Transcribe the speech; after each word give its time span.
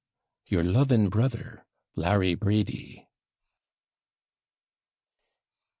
Your 0.47 0.63
loving 0.63 1.09
brother, 1.09 1.63
LARRY 1.95 2.33
BRADY. 2.33 3.07